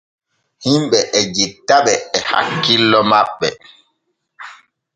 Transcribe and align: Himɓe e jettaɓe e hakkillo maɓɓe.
Himɓe 0.65 0.99
e 1.17 1.19
jettaɓe 1.35 1.93
e 2.15 2.17
hakkillo 2.29 2.99
maɓɓe. 3.09 3.47